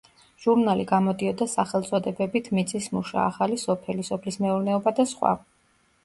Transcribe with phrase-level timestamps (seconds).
[0.43, 5.35] ჟურნალი გამოდიოდა სახელწოდებებით „მიწის მუშა“, „ახალი სოფელი“, „სოფლის მეურნეობა“ და სხვა.